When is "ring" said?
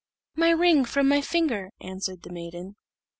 0.49-0.83